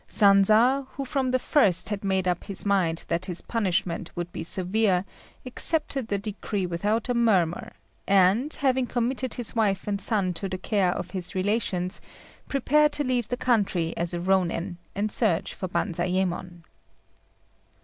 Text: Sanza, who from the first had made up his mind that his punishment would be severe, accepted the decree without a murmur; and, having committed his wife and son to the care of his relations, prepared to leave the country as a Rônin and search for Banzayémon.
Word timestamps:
Sanza, 0.07 0.87
who 0.93 1.05
from 1.05 1.29
the 1.29 1.37
first 1.37 1.89
had 1.89 2.03
made 2.03 2.27
up 2.27 2.45
his 2.45 2.65
mind 2.65 3.05
that 3.07 3.25
his 3.25 3.43
punishment 3.43 4.09
would 4.15 4.31
be 4.31 4.41
severe, 4.43 5.05
accepted 5.45 6.07
the 6.07 6.17
decree 6.17 6.65
without 6.65 7.07
a 7.07 7.13
murmur; 7.13 7.73
and, 8.07 8.51
having 8.55 8.87
committed 8.87 9.35
his 9.35 9.55
wife 9.55 9.87
and 9.87 10.01
son 10.01 10.33
to 10.33 10.49
the 10.49 10.57
care 10.57 10.91
of 10.93 11.11
his 11.11 11.35
relations, 11.35 12.01
prepared 12.47 12.91
to 12.91 13.03
leave 13.03 13.27
the 13.27 13.37
country 13.37 13.95
as 13.95 14.11
a 14.11 14.17
Rônin 14.17 14.77
and 14.95 15.11
search 15.11 15.53
for 15.53 15.67
Banzayémon. 15.67 16.63